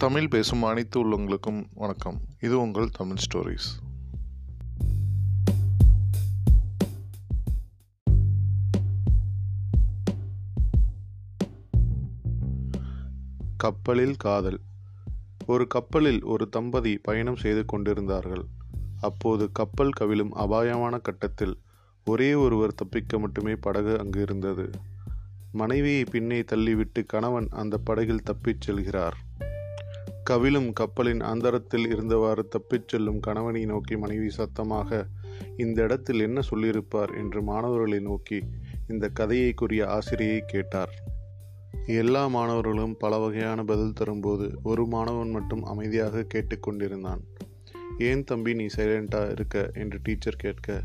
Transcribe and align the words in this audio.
தமிழ் 0.00 0.28
பேசும் 0.28 0.62
அனைத்து 0.62 0.96
உள்ளவங்களுக்கும் 1.00 1.64
வணக்கம். 1.74 2.20
இது 2.40 2.60
உங்கள் 2.60 2.88
தமிழ் 2.90 3.16
ஸ்டோரிஸ் 3.16 3.68
கப்பலில் 13.56 14.16
காதல். 14.16 14.60
ஒரு 15.46 15.66
கப்பலில் 15.66 16.24
ஒரு 16.24 16.48
தம்பதி 16.48 16.96
பயணம் 16.96 17.36
செய்து 17.36 17.64
கொண்டிருந்தார்கள். 17.64 18.44
அப்போது 19.00 19.52
கப்பல் 19.52 19.90
கவிழும் 19.90 20.32
அபாயமான 20.32 20.98
கட்டத்தில் 20.98 21.58
ஒரே 22.04 22.34
ஒருவர் 22.34 22.74
தப்பிக்க 22.74 23.18
மட்டுமே 23.18 23.56
படகு 23.56 23.98
அங்கு 23.98 24.20
இருந்தது. 24.20 24.70
மனைவியை 25.52 26.04
பின்னே 26.04 26.40
தள்ளிவிட்டு 26.40 27.06
கணவன் 27.06 27.48
அந்த 27.50 27.78
படகில் 27.78 28.22
தப்பிச் 28.22 28.70
செல்கிறார். 28.70 29.18
கவிழும் 30.30 30.72
கப்பலின் 30.72 31.20
அந்தரத்தில் 31.20 31.86
இருந்தவாறு 31.94 32.42
தப்பிச் 32.48 32.88
செல்லும் 32.88 33.20
கணவனை 33.20 33.64
நோக்கி 33.64 33.96
மனைவி 33.96 34.30
சத்தமாக 34.30 35.06
இந்த 35.56 35.82
இடத்தில் 35.82 36.20
என்ன 36.20 36.40
சொல்லியிருப்பார்? 36.40 37.12
என்று 37.14 37.42
மாணவர்களை 37.42 37.98
நோக்கி 37.98 38.38
இந்த 38.88 39.08
கதையை 39.08 39.52
கூறிய 39.52 39.88
ஆசிரியை 39.88 40.42
கேட்டார். 40.46 40.92
எல்லா 41.86 42.26
மாணவர்களும் 42.26 42.96
பல 42.96 43.18
வகையான 43.18 43.64
பதில் 43.64 43.92
தரும்போது 43.92 44.58
ஒரு 44.62 44.86
மாணவன் 44.86 45.30
மட்டும் 45.30 45.64
அமைதியாக 45.64 46.26
கேட்டுக்கொண்டிருந்தான் 46.34 47.24
ஏன் 47.98 48.24
தம்பி 48.24 48.54
நீ 48.54 48.66
சைலண்டா 48.76 49.30
இருக்க? 49.30 49.70
என்று 49.74 50.00
டீச்சர் 50.02 50.42
கேட்க 50.44 50.80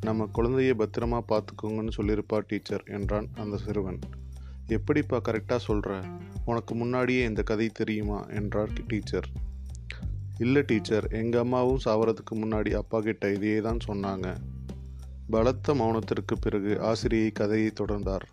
நம்ம 0.00 0.26
குழந்தையை 0.32 0.74
பத்திரமா 0.78 1.20
பார்த்துக்கோங்கன்னு 1.28 1.94
சொல்லியிருப்பா 1.96 2.40
டீச்சர் 2.46 2.84
என்றான் 2.86 3.28
அந்த 3.34 3.56
சிறுவன். 3.56 3.98
எப்படிப்பா 4.72 5.20
கரெக்டாக 5.28 5.56
சொல்கிற 5.56 6.00
உனக்கு 6.44 6.74
முன்னாடியே 6.74 7.24
இந்த 7.24 7.42
கதை 7.42 7.68
தெரியுமா? 7.68 8.26
என்றார் 8.26 8.72
டீச்சர். 8.86 9.28
இல்லை 10.38 10.62
டீச்சர் 10.62 11.06
எங்கள் 11.10 11.40
அம்மாவும் 11.40 11.80
சாவறதுக்கு 11.84 12.34
முன்னாடி 12.34 12.74
அப்பா 12.74 13.00
கிட்ட 13.00 13.32
இதையே 13.32 13.60
தான் 13.60 13.78
சொன்னாங்க. 13.86 14.36
பலத்த 15.30 15.74
மௌனத்திற்கு 15.74 16.34
பிறகு 16.40 16.80
ஆசிரியை 16.80 17.30
கதையை 17.30 17.70
தொடர்ந்தார். 17.80 18.26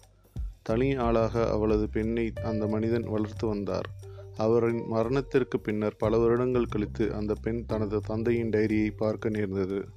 தனி 0.62 0.96
ஆளாக 0.96 1.50
அவளது 1.50 1.90
பெண்ணை 1.90 2.34
அந்த 2.44 2.68
மனிதன் 2.68 3.04
வளர்த்து 3.04 3.48
வந்தார். 3.48 3.90
அவரின் 4.38 4.82
மரணத்திற்கு 4.88 5.60
பின்னர் 5.60 5.96
பல 5.98 6.18
வருடங்கள் 6.18 6.66
கழித்து 6.66 7.14
அந்த 7.14 7.34
பெண் 7.42 7.66
தனது 7.66 8.00
தந்தையின் 8.00 8.50
டைரியை 8.50 8.92
பார்க்க 8.98 9.30
நேர்ந்தது. 9.30 9.90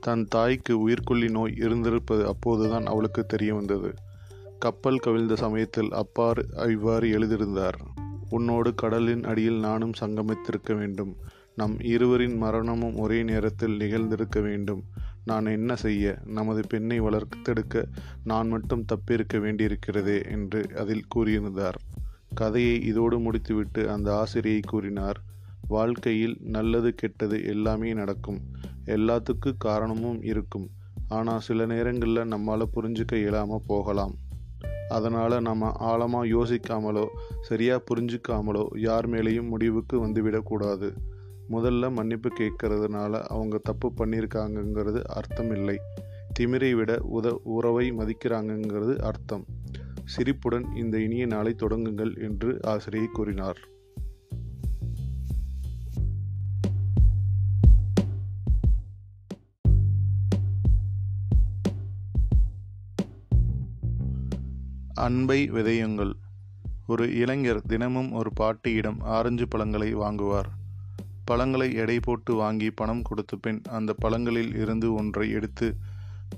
தன் 0.00 0.24
தாய்க்கு 0.24 0.88
உயிர்கொல்லி 0.88 1.30
நோய் 1.30 1.54
இருந்திருப்பது 1.56 2.26
அப்போதுதான் 2.26 2.86
அவளுக்கு 2.86 3.26
தெரிய 3.26 3.54
வந்தது. 3.54 3.94
கப்பல் 4.60 4.98
கவிழ்ந்த 4.98 5.36
சமயத்தில் 5.36 5.90
அப்பார் 5.92 6.70
இவ்வாறு 6.70 7.10
எழுதியிருந்தார். 7.10 7.78
உன்னோடு 8.30 8.74
கடலின் 8.74 9.24
அடியில் 9.24 9.58
நானும் 9.58 9.92
சங்கமித்திருக்க 10.00 10.76
வேண்டும். 10.76 11.16
நம் 11.54 11.76
இருவரின் 11.80 12.36
மரணமும் 12.36 12.96
ஒரே 12.96 13.22
நேரத்தில் 13.22 13.76
நிகழ்ந்திருக்க 13.76 14.42
வேண்டும். 14.42 14.82
நான் 15.24 15.46
என்ன 15.46 15.76
செய்ய? 15.76 16.18
நமது 16.24 16.62
பெண்ணை 16.68 17.00
வளர்த்தெடுக்க 17.00 17.84
நான் 18.24 18.48
மட்டும் 18.48 18.84
தப்பியிருக்க 18.84 19.38
வேண்டியிருக்கிறதே 19.38 20.30
என்று 20.30 20.70
அதில் 20.76 21.06
கூறியிருந்தார். 21.14 21.78
கதையை 22.34 22.82
இதோடு 22.82 23.18
முடித்துவிட்டு 23.18 23.90
அந்த 23.90 24.16
ஆசிரியை 24.16 24.60
கூறினார். 24.60 25.20
வாழ்க்கையில் 25.66 26.36
நல்லது 26.40 26.94
கெட்டது 26.94 27.44
எல்லாமே 27.44 27.92
நடக்கும். 27.92 28.40
எல்லாத்துக்கு 28.86 29.52
காரணமும் 29.58 30.22
இருக்கும். 30.22 30.68
ஆனால் 31.08 31.40
சில 31.40 31.66
நேரங்களில் 31.66 32.26
நம்மால் 32.26 32.72
புரிஞ்சுக்க 32.74 33.14
இயலாமல் 33.14 33.66
போகலாம். 33.66 34.14
அதனால் 34.90 35.36
நம்ம 35.40 35.70
ஆழமாக 35.90 36.26
யோசிக்காமலோ 36.26 37.06
சரியாக 37.40 37.84
புரிஞ்சுக்காமலோ 37.90 38.64
யார் 38.78 39.08
மேலேயும் 39.10 39.48
முடிவுக்கு 39.48 39.96
வந்துவிடக்கூடாது. 40.06 40.90
முதல்ல 41.50 41.92
மன்னிப்பு 41.92 42.30
கேட்கறதுனால 42.40 43.12
அவங்க 43.34 43.58
தப்பு 43.58 43.88
பண்ணியிருக்காங்கங்கிறது 43.98 45.02
அர்த்தம் 45.18 45.52
இல்லை 45.54 45.76
திமிரை 46.38 46.72
விட 46.74 46.92
உத 47.16 47.28
உறவை 47.56 47.86
மதிக்கிறாங்கங்கிறது 47.92 48.94
அர்த்தம். 48.98 49.44
சிரிப்புடன் 50.04 50.66
இந்த 50.74 50.96
இனிய 50.98 51.24
நாளை 51.26 51.52
தொடங்குங்கள் 51.58 52.12
என்று 52.28 52.50
ஆசிரியை 52.62 53.08
கூறினார். 53.12 53.60
அன்பை 65.04 65.50
விதையுங்கள். 65.50 66.12
ஒரு 66.86 67.04
இளைஞர் 67.14 67.60
தினமும் 67.62 68.12
ஒரு 68.12 68.30
பாட்டியிடம் 68.32 68.98
ஆரஞ்சு 69.16 69.48
பழங்களை 69.48 69.88
வாங்குவார். 69.94 70.48
பழங்களை 71.24 71.68
எடை 71.74 71.96
போட்டு 72.00 72.34
வாங்கி 72.34 72.68
பணம் 72.70 73.02
கொடுத்த 73.02 73.36
பின் 73.36 73.60
அந்த 73.70 73.94
பழங்களில் 73.98 74.54
இருந்து 74.54 74.94
ஒன்றை 74.94 75.30
எடுத்து 75.30 75.66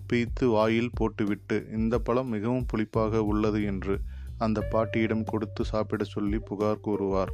பீத்து 0.08 0.46
வாயில் 0.46 0.90
போட்டுவிட்டு 0.94 1.56
இந்த 1.72 1.98
பழம் 1.98 2.28
மிகவும் 2.28 2.66
புளிப்பாக 2.72 3.22
உள்ளது 3.30 3.64
என்று 3.64 4.00
அந்த 4.38 4.60
பாட்டியிடம் 4.70 5.24
கொடுத்து 5.24 5.64
சாப்பிட 5.64 6.04
சொல்லி 6.04 6.38
புகார் 6.38 6.80
கூறுவார். 6.80 7.32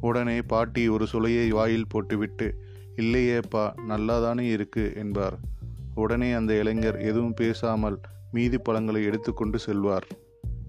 உடனே 0.00 0.38
பாட்டி 0.42 0.84
ஒரு 0.88 1.06
சுளையை 1.12 1.48
வாயில் 1.48 1.88
போட்டுவிட்டு 1.88 2.48
இல்லையேப்பா 2.96 3.64
நல்லாதானே 3.88 4.46
இருக்கு 4.50 4.92
என்பார். 4.94 5.36
உடனே 5.94 6.32
அந்த 6.32 6.52
இளைஞர் 6.58 6.98
எதுவும் 7.00 7.34
பேசாமல் 7.34 7.98
மீதி 8.32 8.58
பழங்களை 8.58 9.04
எடுத்துக்கொண்டு 9.04 9.58
செல்வார். 9.58 10.06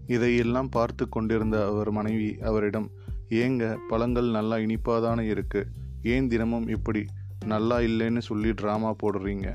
இதையெல்லாம் 0.07 0.69
பார்த்து 0.69 1.09
கொண்டிருந்த 1.09 1.65
அவர் 1.65 1.91
மனைவி 1.91 2.37
அவரிடம் 2.41 2.87
ஏங்க 3.29 3.77
பழங்கள் 3.89 4.29
நல்லா 4.29 4.55
இனிப்பாதானே 4.55 5.19
இருக்கு. 5.19 5.67
ஏன் 6.03 6.27
தினமும் 6.27 6.67
இப்படி 6.67 7.05
நல்லா 7.45 7.79
இல்லைன்னு 7.79 8.17
சொல்லி 8.17 8.49
ட்ராமா 8.49 8.91
போடுறீங்க? 9.03 9.47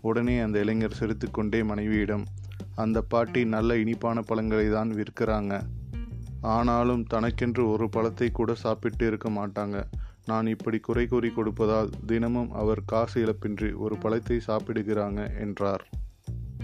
உடனே 0.00 0.38
அந்த 0.38 0.58
இளைஞர் 0.58 0.98
சிரித்துக்கொண்டே 0.98 1.62
மனைவியிடம் 1.62 2.24
அந்த 2.74 3.02
பாட்டி 3.02 3.44
நல்ல 3.44 3.76
இனிப்பான 3.76 4.22
பழங்களை 4.22 4.68
தான் 4.68 4.90
விற்கிறாங்க. 4.90 5.62
ஆனாலும் 6.40 7.04
தனக்கென்று 7.04 7.70
ஒரு 7.70 7.88
பழத்தை 7.88 8.30
கூட 8.30 8.54
சாப்பிட்டு 8.54 9.06
இருக்க 9.06 9.28
மாட்டாங்க. 9.30 9.78
நான் 10.26 10.46
இப்படி 10.46 10.78
குறை 10.78 11.06
கூறி 11.06 11.28
கொடுப்பதால் 11.28 11.90
தினமும் 12.06 12.50
அவர் 12.52 12.82
காசு 12.86 13.18
இழப்பின்றி 13.24 13.74
ஒரு 13.74 13.96
பழத்தை 13.98 14.40
சாப்பிடுகிறாங்க 14.46 15.38
என்றார். 15.40 15.84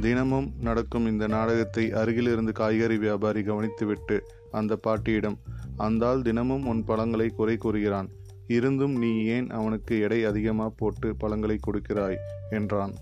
தினமும் 0.01 0.53
நடக்கும் 0.61 1.07
இந்த 1.07 1.27
நாடகத்தை 1.27 1.93
அருகிலிருந்து 1.93 2.53
காய்கறி 2.53 2.97
வியாபாரி 2.97 3.41
கவனித்துவிட்டு 3.41 4.21
அந்த 4.51 4.77
பாட்டியிடம் 4.77 5.39
அந்தால் 5.77 6.23
தினமும் 6.23 6.67
உன் 6.67 6.85
பழங்களை 6.85 7.29
குறை 7.29 7.57
கூறுகிறான். 7.57 8.09
இருந்தும் 8.47 8.93
நீ 8.93 9.25
ஏன் 9.25 9.51
அவனுக்கு 9.51 10.01
எடை 10.01 10.25
அதிகமாக 10.25 10.73
போட்டு 10.77 11.17
பழங்களை 11.17 11.59
கொடுக்கிறாய்? 11.67 12.17
என்றான். 12.51 12.95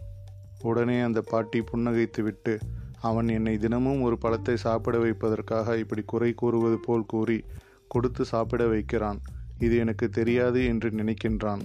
உடனே 0.63 1.01
அந்த 1.01 1.21
பாட்டி 1.21 1.61
புன்னகைத்துவிட்டு 1.61 2.61
அவன் 3.01 3.29
என்னை 3.29 3.59
தினமும் 3.59 4.01
ஒரு 4.01 4.19
பழத்தை 4.19 4.57
சாப்பிட 4.57 4.99
வைப்பதற்காக 4.99 5.79
இப்படி 5.79 6.03
குறை 6.03 6.33
கூறுவது 6.33 6.79
போல் 6.79 7.07
கூறி 7.07 7.45
கொடுத்து 7.89 8.25
சாப்பிட 8.25 8.67
வைக்கிறான். 8.67 9.21
இது 9.59 9.77
எனக்கு 9.77 10.09
தெரியாது 10.09 10.65
என்று 10.65 10.91
நினைக்கின்றான். 10.91 11.61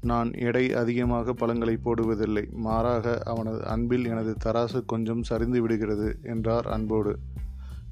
நான் 0.00 0.34
எடை 0.34 0.72
அதிகமாக 0.72 1.32
பழங்களை 1.32 1.78
போடுவதில்லை. 1.84 2.50
மாறாக 2.50 3.18
அவனது 3.24 3.66
அன்பில் 3.66 4.04
எனது 4.04 4.36
தராசு 4.44 4.84
கொஞ்சம் 4.86 5.22
சரிந்து 5.22 5.60
விடுகிறது 5.60 6.18
என்றார் 6.22 6.66
அன்போடு. 6.66 7.18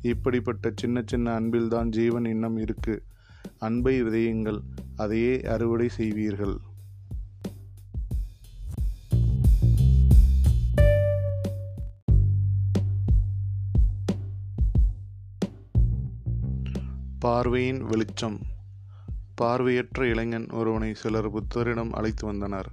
இப்படிப்பட்ட 0.03 0.72
சின்ன 0.75 1.03
சின்ன 1.06 1.41
அன்பில்தான் 1.41 1.89
ஜீவன் 1.89 2.25
இன்னும் 2.25 2.56
இருக்கு. 2.56 3.03
அன்பை 3.59 4.03
விதையுங்கள் 4.03 4.61
அதையே 4.97 5.43
அறுவடை 5.43 5.89
செய்வீர்கள். 5.99 6.56
பார்வையின் 17.19 17.83
வெளிச்சம். 17.84 18.54
பார்வையற்ற 19.41 20.06
இளைஞன் 20.06 20.47
ஒருவனை 20.50 20.94
சிலர் 20.94 21.30
புத்தரிடம் 21.30 21.91
அழைத்து 21.91 22.27
வந்தனர். 22.27 22.68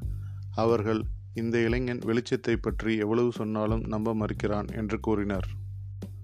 அவர்கள் 0.55 1.01
இந்த 1.33 1.57
இளைஞன் 1.57 1.99
வெளிச்சத்தை 1.99 2.55
பற்றி 2.55 2.97
எவ்வளவு 2.97 3.31
சொன்னாலும் 3.31 3.83
நம்ப 3.83 4.13
மறுக்கிறான் 4.13 4.69
என்று 4.71 4.99
கூறினர். 4.99 5.47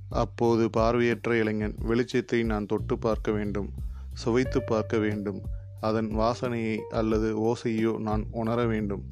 அப்போது 0.09 0.69
பார்வையற்ற 0.69 1.37
இளைஞன் 1.37 1.75
வெளிச்சத்தை 1.87 2.39
நான் 2.43 2.65
தொட்டு 2.65 2.97
பார்க்க 2.97 3.31
வேண்டும் 3.31 3.69
சுவைத்து 4.13 4.59
பார்க்க 4.63 4.97
வேண்டும். 4.97 5.39
அதன் 5.79 6.09
வாசனையை 6.17 6.77
அல்லது 6.91 7.29
ஓசையோ 7.41 7.93
நான் 7.97 8.23
உணர 8.31 8.65
வேண்டும். 8.65 9.03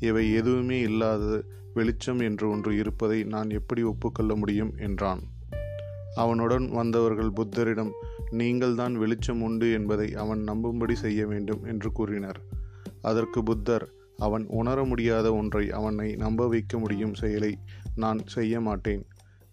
இவை 0.00 0.24
எதுவுமே 0.32 0.78
இல்லாத 0.80 1.42
வெளிச்சம் 1.74 2.20
என்று 2.20 2.44
ஒன்று 2.50 2.76
இருப்பதை 2.76 3.18
நான் 3.24 3.50
எப்படி 3.50 3.82
ஒப்புக்கொள்ள 3.82 4.34
முடியும்? 4.36 4.72
என்றான். 4.78 5.22
அவனுடன் 6.14 6.70
வந்தவர்கள் 6.70 7.32
புத்தரிடம் 7.32 7.90
நீங்கள்தான் 8.30 8.94
வெளிச்சம் 8.94 9.42
உண்டு 9.42 9.72
என்பதை 9.72 10.14
அவன் 10.14 10.44
நம்பும்படி 10.44 10.92
செய்ய 10.92 11.26
வேண்டும் 11.26 11.64
என்று 11.64 11.92
கூறினர். 11.92 12.40
அதற்கு 13.02 13.42
புத்தர் 13.42 13.88
அவன் 14.16 14.46
உணர 14.46 14.84
முடியாத 14.84 15.34
ஒன்றை 15.34 15.70
அவனை 15.70 16.14
நம்ப 16.14 16.48
வைக்க 16.48 16.78
முடியும் 16.78 17.14
செயலை 17.14 17.58
நான் 17.94 18.18
செய்ய 18.26 18.60
மாட்டேன். 18.60 19.06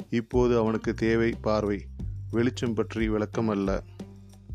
இப்போது 0.09 0.57
அவனுக்கு 0.57 0.93
தேவை 0.93 1.33
பார்வை. 1.41 1.85
வெளிச்சம் 2.31 2.73
பற்றி 2.73 3.09
விளக்கம் 3.09 3.47
அல்ல. 3.47 3.83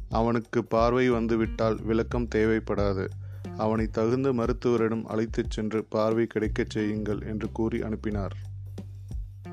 அவனுக்கு 0.08 0.64
பார்வை 0.64 1.10
வந்துவிட்டால் 1.10 1.82
விளக்கம் 1.82 2.28
தேவைப்படாது. 2.34 3.08
அவனை 3.56 3.86
தகுந்த 3.86 4.32
மருத்துவரிடம் 4.32 5.04
அழைத்துச் 5.04 5.50
சென்று 5.50 5.84
பார்வை 5.84 6.26
கிடைக்கச் 6.26 6.70
செய்யுங்கள் 6.70 7.22
என்று 7.22 7.52
கூறி 7.52 7.82
அனுப்பினார். 7.82 8.36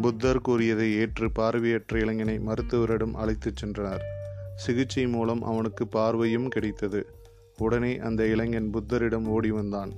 புத்தர் 0.01 0.41
கூறியதை 0.41 0.95
ஏற்று 0.95 1.31
பார்வையற்ற 1.31 1.99
இளைஞனை 1.99 2.39
மருத்துவரிடம் 2.39 3.13
அழைத்துச் 3.13 3.65
சென்றனர் 3.65 4.03
சிகிச்சை 4.55 5.07
மூலம் 5.07 5.41
அவனுக்கு 5.43 5.87
பார்வையும் 5.87 6.47
கிடைத்தது. 6.47 7.07
உடனே 7.57 7.97
அந்த 7.97 8.25
இளைஞன் 8.25 8.69
புத்தரிடம் 8.73 9.27
ஓடி 9.27 9.51
வந்தான். 9.51 9.91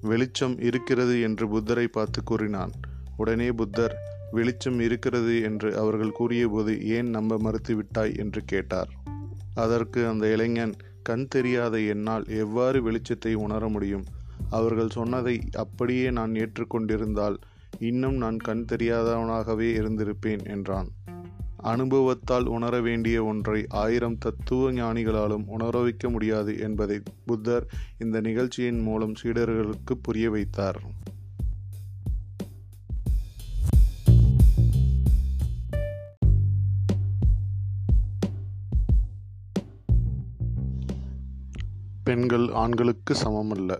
வெளிச்சம் 0.00 0.58
இருக்கிறது 0.58 1.20
என்று 1.20 1.48
புத்தரை 1.48 1.86
பார்த்து 1.86 2.22
கூறினான். 2.24 2.72
உடனே 3.16 3.52
புத்தர் 3.52 3.94
வெளிச்சம் 4.30 4.80
இருக்கிறது 4.80 5.42
என்று 5.42 5.76
அவர்கள் 5.76 6.12
கூறியபோது 6.12 6.86
ஏன் 6.86 7.10
நம்ப 7.10 7.38
மறுத்துவிட்டாய் 7.38 8.18
என்று 8.18 8.42
கேட்டார். 8.44 8.90
அதற்கு 9.54 10.08
அந்த 10.08 10.26
இளைஞன் 10.26 10.76
கண் 11.02 11.26
தெரியாத 11.28 11.80
என்னால் 11.80 12.24
எவ்வாறு 12.28 12.90
வெளிச்சத்தை 12.90 13.34
உணர 13.34 13.68
முடியும்? 13.68 14.04
அவர்கள் 14.50 14.90
சொன்னதை 14.90 15.40
அப்படியே 15.52 16.10
நான் 16.10 16.32
ஏற்றுக்கொண்டிருந்தால் 16.32 17.36
இன்னும் 17.78 18.14
நான் 18.14 18.36
கண் 18.36 18.64
தெரியாதவனாகவே 18.72 19.72
இருந்திருப்பேன் 19.74 20.46
என்றான். 20.46 20.88
அனுபவத்தால் 21.56 22.44
உணர 22.44 22.80
வேண்டிய 22.80 23.24
ஒன்றை 23.24 23.66
ஆயிரம் 23.68 24.18
தத்துவ 24.18 24.72
ஞானிகளாலும் 24.72 25.46
உணர 25.46 25.82
வைக்க 25.82 26.10
முடியாது 26.10 26.58
என்பதை 26.58 27.02
புத்தர் 27.26 27.68
இந்த 27.98 28.20
நிகழ்ச்சியின் 28.20 28.80
மூலம் 28.80 29.12
சீடர்களுக்கு 29.22 29.94
புரிய 30.02 30.30
வைத்தார். 30.30 30.82
பெண்கள் 42.04 42.48
ஆண்களுக்கு 42.48 43.14
சமமல்ல. 43.14 43.76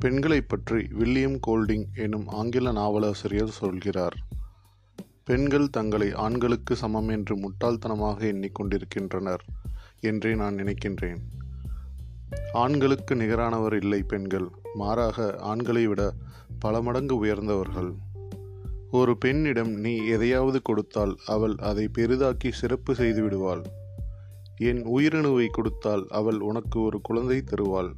பெண்களைப் 0.00 0.48
பற்றி 0.48 0.86
வில்லியம் 0.90 1.38
கோல்டிங் 1.46 1.84
எனும் 1.94 2.28
ஆங்கில 2.28 2.72
நாவலாசிரியர் 2.72 3.48
சொல்கிறார். 3.48 4.16
பெண்கள் 5.24 5.70
தங்களை 5.70 6.12
ஆண்களுக்கு 6.12 6.76
சமம் 6.76 7.08
என்று 7.08 7.36
முட்டாள்தனமாக 7.36 8.20
எண்ணிக்கொண்டிருக்கின்றனர் 8.20 9.38
என்றே 10.00 10.34
நான் 10.34 10.54
நினைக்கின்றேன். 10.54 11.18
ஆண்களுக்கு 12.52 13.14
நிகரானவர் 13.14 13.72
இல்லை 13.72 14.02
பெண்கள் 14.02 14.48
மாறாக 14.74 15.36
ஆண்களை 15.38 15.86
விட 15.86 16.12
பல 16.58 16.82
மடங்கு 16.82 17.16
உயர்ந்தவர்கள். 17.16 17.94
ஒரு 18.90 19.18
பெண்ணிடம் 19.18 19.70
நீ 19.70 19.96
எதையாவது 19.96 20.62
கொடுத்தால் 20.62 21.16
அவள் 21.26 21.54
அதை 21.54 21.88
பெரிதாக்கி 21.98 22.50
சிறப்பு 22.50 22.94
செய்து 22.94 23.22
விடுவாள். 23.22 23.62
என் 24.56 24.86
உயிரணுவை 24.86 25.46
கொடுத்தால் 25.46 26.06
அவள் 26.08 26.40
உனக்கு 26.40 26.80
ஒரு 26.80 27.00
குழந்தை 27.00 27.42
தருவாள். 27.42 27.94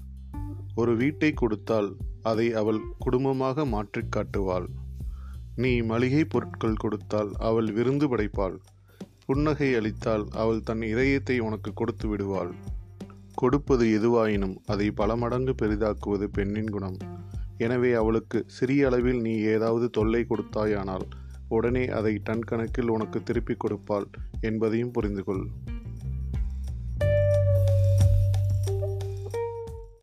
ஒரு 0.74 0.96
வீட்டை 0.96 1.32
கொடுத்தால் 1.32 1.96
அதை 2.22 2.52
அவள் 2.52 2.80
குடும்பமாக 2.98 3.64
மாற்றிக் 3.64 4.12
காட்டுவாள். 4.12 4.69
நீ 5.56 5.80
மளிகை 5.80 6.24
பொருட்கள் 6.24 6.74
கொடுத்தால் 6.74 7.30
அவள் 7.38 7.72
விருந்து 7.72 8.16
படைப்பாள். 8.16 8.56
புன்னகை 9.26 9.74
அளித்தால் 9.74 10.28
அவள் 10.30 10.60
தன் 10.60 10.82
இதயத்தை 10.82 11.38
உனக்கு 11.38 11.72
கொடுத்து 11.72 12.08
விடுவாள். 12.08 12.52
கொடுப்பது 13.34 13.84
எதுவாயினும் 13.86 14.56
அதை 14.66 14.90
பல 14.90 15.16
மடங்கு 15.16 15.54
பெரிதாக்குவது 15.62 16.24
பெண்ணின் 16.24 16.70
குணம். 16.70 16.96
எனவே 17.56 17.92
அவளுக்கு 17.92 18.44
சிறிய 18.46 18.86
அளவில் 18.86 19.20
நீ 19.20 19.36
ஏதாவது 19.36 19.90
தொல்லை 19.90 20.26
கொடுத்தாயானால் 20.28 21.06
உடனே 21.48 21.88
அதை 21.88 22.20
டன் 22.22 22.40
கணக்கில் 22.40 22.88
உனக்கு 22.88 23.22
திருப்பிக் 23.22 23.60
கொடுப்பாள் 23.60 24.06
என்பதையும் 24.40 24.92
புரிந்துகொள். 24.92 25.46